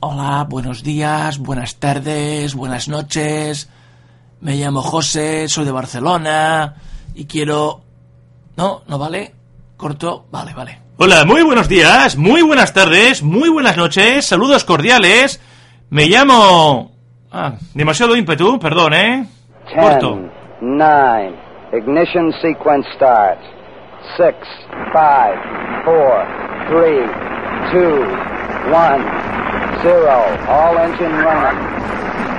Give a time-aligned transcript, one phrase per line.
[0.00, 3.68] Hola, buenos días, buenas tardes, buenas noches.
[4.40, 6.76] Me llamo José, soy de Barcelona
[7.16, 7.80] y quiero...
[8.56, 9.34] No, no vale.
[9.76, 10.78] Corto, vale, vale.
[10.98, 15.42] Hola, muy buenos días, muy buenas tardes, muy buenas noches, saludos cordiales.
[15.90, 16.92] Me llamo...
[17.32, 19.26] Ah, demasiado ímpetu, perdón, ¿eh?
[19.74, 20.16] Corto.
[20.60, 21.34] 9,
[21.72, 23.42] ignition sequence starts.
[24.16, 24.32] 6,
[24.92, 25.02] 5,
[25.84, 26.24] 4,
[26.68, 27.10] 3,
[27.72, 27.82] 2,
[28.68, 29.27] 1,
[29.82, 30.48] 0.
[30.48, 31.58] All engine running.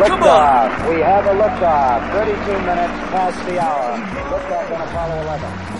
[0.00, 0.70] Liftoff.
[0.88, 2.12] We have a liftoff.
[2.12, 3.98] 32 minutes past the hour.
[4.30, 5.74] Liftoff on Apollo 11.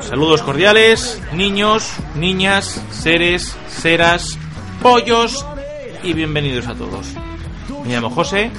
[0.00, 4.38] Saludos cordiales, niños, niñas, seres, seras,
[4.82, 5.46] pollos
[6.02, 7.06] y bienvenidos a todos.
[7.84, 8.50] Me llamo José,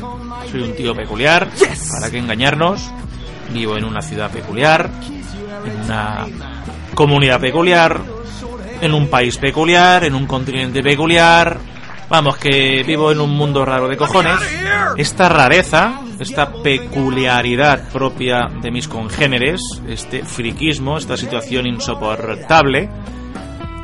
[0.49, 1.49] soy un tío peculiar,
[1.91, 2.89] para qué engañarnos,
[3.51, 4.89] vivo en una ciudad peculiar,
[5.65, 6.27] en una
[6.93, 7.99] comunidad peculiar,
[8.81, 11.57] en un país peculiar, en un continente peculiar.
[12.09, 14.35] Vamos, que vivo en un mundo raro de cojones.
[14.97, 22.89] Esta rareza, esta peculiaridad propia de mis congéneres, este friquismo, esta situación insoportable,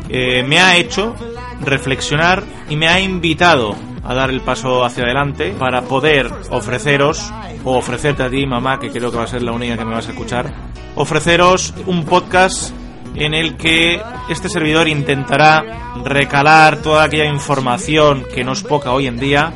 [0.09, 1.15] eh, me ha hecho
[1.61, 7.31] reflexionar y me ha invitado a dar el paso hacia adelante para poder ofreceros,
[7.63, 9.93] o ofrecerte a ti, mamá, que creo que va a ser la única que me
[9.93, 10.53] vas a escuchar,
[10.95, 12.73] ofreceros un podcast
[13.15, 19.17] en el que este servidor intentará recalar toda aquella información que nos poca hoy en
[19.17, 19.53] día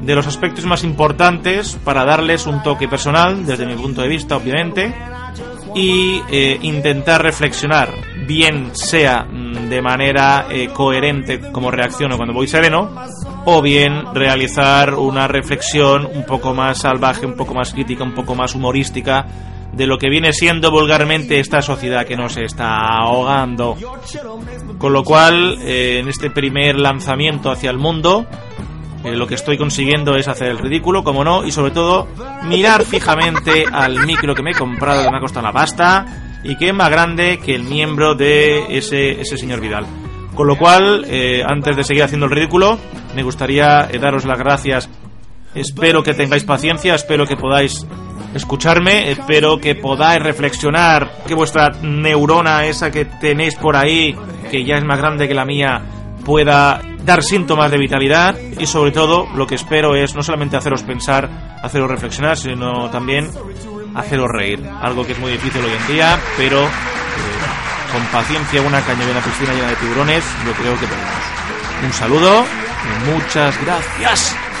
[0.00, 4.36] de los aspectos más importantes para darles un toque personal, desde mi punto de vista,
[4.36, 4.92] obviamente,
[5.74, 7.88] y eh, intentar reflexionar,
[8.26, 12.90] bien sea mm, de manera eh, coherente como reacciono cuando voy sereno,
[13.44, 18.34] o bien realizar una reflexión un poco más salvaje, un poco más crítica, un poco
[18.34, 19.26] más humorística
[19.72, 23.76] de lo que viene siendo vulgarmente esta sociedad que nos está ahogando.
[24.78, 28.26] Con lo cual, eh, en este primer lanzamiento hacia el mundo,
[29.04, 32.06] eh, lo que estoy consiguiendo es hacer el ridículo, como no, y sobre todo
[32.44, 36.56] mirar fijamente al micro que me he comprado, que me ha costado la pasta, y
[36.56, 39.86] que es más grande que el miembro de ese, ese señor Vidal.
[40.34, 42.78] Con lo cual, eh, antes de seguir haciendo el ridículo,
[43.14, 44.88] me gustaría daros las gracias.
[45.54, 47.86] Espero que tengáis paciencia, espero que podáis
[48.34, 49.10] escucharme.
[49.10, 54.16] Espero que podáis reflexionar, que vuestra neurona, esa que tenéis por ahí,
[54.50, 55.82] que ya es más grande que la mía,
[56.24, 60.82] pueda dar síntomas de vitalidad y sobre todo lo que espero es no solamente haceros
[60.82, 63.28] pensar, haceros reflexionar, sino también
[63.94, 66.68] haceros reír, algo que es muy difícil hoy en día, pero eh,
[67.92, 71.32] con paciencia una caña de una piscina llena de tiburones, yo creo que podemos.
[71.84, 74.51] Un saludo y muchas gracias.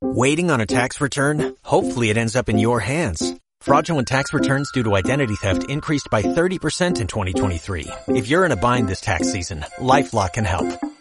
[0.00, 1.56] Waiting on a tax return?
[1.62, 3.34] Hopefully it ends up in your hands.
[3.60, 7.88] Fraudulent tax returns due to identity theft increased by 30% in 2023.
[8.08, 10.93] If you're in a bind this tax season, LifeLock can help.